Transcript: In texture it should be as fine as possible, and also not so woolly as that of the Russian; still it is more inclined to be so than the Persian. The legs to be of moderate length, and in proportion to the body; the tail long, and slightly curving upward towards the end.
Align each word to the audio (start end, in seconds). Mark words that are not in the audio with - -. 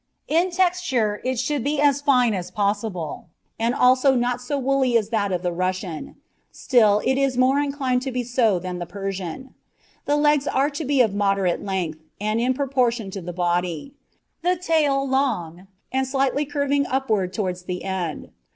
In 0.27 0.49
texture 0.49 1.21
it 1.23 1.37
should 1.37 1.63
be 1.63 1.79
as 1.79 2.01
fine 2.01 2.33
as 2.33 2.49
possible, 2.49 3.27
and 3.59 3.75
also 3.75 4.15
not 4.15 4.41
so 4.41 4.57
woolly 4.57 4.97
as 4.97 5.09
that 5.09 5.31
of 5.31 5.43
the 5.43 5.51
Russian; 5.51 6.15
still 6.51 7.03
it 7.05 7.19
is 7.19 7.37
more 7.37 7.59
inclined 7.59 8.01
to 8.01 8.11
be 8.11 8.23
so 8.23 8.57
than 8.57 8.79
the 8.79 8.87
Persian. 8.87 9.53
The 10.05 10.15
legs 10.15 10.45
to 10.73 10.85
be 10.85 11.01
of 11.01 11.13
moderate 11.13 11.63
length, 11.63 11.99
and 12.19 12.41
in 12.41 12.55
proportion 12.55 13.11
to 13.11 13.21
the 13.21 13.31
body; 13.31 13.93
the 14.41 14.55
tail 14.55 15.07
long, 15.07 15.67
and 15.91 16.07
slightly 16.07 16.45
curving 16.47 16.87
upward 16.87 17.31
towards 17.31 17.65
the 17.65 17.83
end. 17.83 18.31